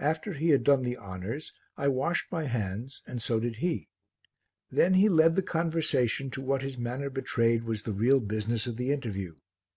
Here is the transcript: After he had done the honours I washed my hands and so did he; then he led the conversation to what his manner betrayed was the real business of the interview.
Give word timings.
After 0.00 0.32
he 0.32 0.48
had 0.48 0.64
done 0.64 0.82
the 0.82 0.96
honours 0.98 1.52
I 1.76 1.86
washed 1.86 2.32
my 2.32 2.44
hands 2.46 3.02
and 3.06 3.22
so 3.22 3.38
did 3.38 3.58
he; 3.58 3.88
then 4.68 4.94
he 4.94 5.08
led 5.08 5.36
the 5.36 5.42
conversation 5.42 6.28
to 6.32 6.40
what 6.42 6.62
his 6.62 6.76
manner 6.76 7.08
betrayed 7.08 7.62
was 7.62 7.84
the 7.84 7.92
real 7.92 8.18
business 8.18 8.66
of 8.66 8.76
the 8.76 8.90
interview. 8.90 9.36